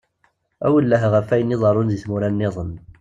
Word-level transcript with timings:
Awelleh 0.65 1.03
ɣef 1.13 1.27
ayen 1.29 1.55
iḍeṛṛun 1.55 1.91
deg 1.91 1.99
tmura 2.03 2.29
nniḍen. 2.33 2.71